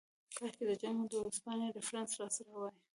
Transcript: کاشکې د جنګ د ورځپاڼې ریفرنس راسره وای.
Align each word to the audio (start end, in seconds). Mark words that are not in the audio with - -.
کاشکې 0.37 0.63
د 0.69 0.71
جنګ 0.81 0.97
د 1.11 1.13
ورځپاڼې 1.21 1.67
ریفرنس 1.77 2.11
راسره 2.21 2.49
وای. 2.53 2.73